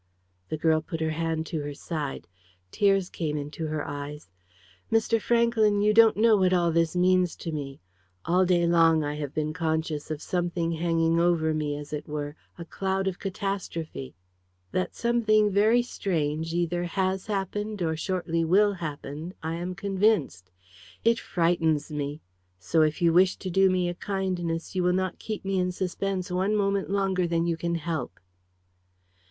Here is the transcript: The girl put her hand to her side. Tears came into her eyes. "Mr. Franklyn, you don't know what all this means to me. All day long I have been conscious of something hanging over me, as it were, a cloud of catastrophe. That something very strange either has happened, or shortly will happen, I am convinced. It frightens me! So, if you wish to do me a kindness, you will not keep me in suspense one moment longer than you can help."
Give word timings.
The 0.49 0.57
girl 0.57 0.81
put 0.81 0.99
her 0.99 1.11
hand 1.11 1.45
to 1.45 1.61
her 1.61 1.75
side. 1.75 2.27
Tears 2.71 3.07
came 3.07 3.37
into 3.37 3.67
her 3.67 3.87
eyes. 3.87 4.31
"Mr. 4.91 5.21
Franklyn, 5.21 5.79
you 5.79 5.93
don't 5.93 6.17
know 6.17 6.37
what 6.37 6.53
all 6.53 6.71
this 6.71 6.95
means 6.95 7.35
to 7.35 7.51
me. 7.51 7.79
All 8.25 8.43
day 8.43 8.65
long 8.65 9.03
I 9.03 9.13
have 9.17 9.31
been 9.31 9.53
conscious 9.53 10.09
of 10.09 10.19
something 10.19 10.71
hanging 10.71 11.19
over 11.19 11.53
me, 11.53 11.77
as 11.77 11.93
it 11.93 12.07
were, 12.07 12.35
a 12.57 12.65
cloud 12.65 13.07
of 13.07 13.19
catastrophe. 13.19 14.15
That 14.71 14.95
something 14.95 15.51
very 15.51 15.83
strange 15.83 16.51
either 16.51 16.83
has 16.83 17.27
happened, 17.27 17.83
or 17.83 17.95
shortly 17.95 18.43
will 18.43 18.73
happen, 18.73 19.35
I 19.43 19.53
am 19.57 19.75
convinced. 19.75 20.49
It 21.05 21.19
frightens 21.19 21.91
me! 21.91 22.21
So, 22.57 22.81
if 22.81 23.03
you 23.03 23.13
wish 23.13 23.37
to 23.37 23.51
do 23.51 23.69
me 23.69 23.87
a 23.87 23.93
kindness, 23.93 24.73
you 24.73 24.81
will 24.81 24.93
not 24.93 25.19
keep 25.19 25.45
me 25.45 25.59
in 25.59 25.71
suspense 25.71 26.31
one 26.31 26.55
moment 26.55 26.89
longer 26.89 27.27
than 27.27 27.45
you 27.45 27.55
can 27.55 27.75
help." 27.75 28.19